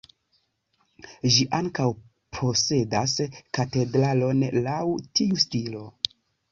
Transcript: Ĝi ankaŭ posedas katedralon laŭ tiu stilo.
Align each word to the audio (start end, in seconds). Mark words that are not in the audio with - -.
Ĝi 1.35 1.45
ankaŭ 1.59 1.85
posedas 2.39 3.15
katedralon 3.59 4.45
laŭ 4.69 4.85
tiu 5.21 5.43
stilo. 5.47 5.89